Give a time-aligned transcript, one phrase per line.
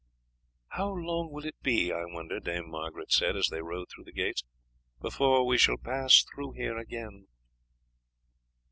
[0.69, 4.11] "How long will it be, I wonder," Dame Margaret said, as they rode through the
[4.11, 4.43] gates,
[4.99, 7.27] "before we shall pass through here again?"